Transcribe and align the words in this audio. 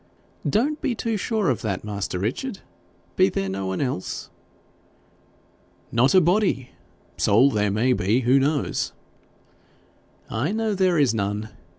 'Don't 0.49 0.81
be 0.81 0.95
too 0.95 1.15
sure 1.15 1.51
of 1.51 1.61
that, 1.61 1.83
master 1.83 2.17
Richard. 2.17 2.57
Be 3.17 3.29
there 3.29 3.47
no 3.49 3.67
one 3.67 3.79
else?' 3.81 4.31
'Not 5.91 6.15
a 6.15 6.19
body; 6.21 6.71
soul 7.17 7.51
there 7.51 7.69
may 7.69 7.93
be 7.93 8.21
who 8.21 8.39
knows?' 8.39 8.93
'I 10.31 10.53
know 10.53 10.73
there 10.73 10.97
is 10.97 11.13
none. 11.13 11.49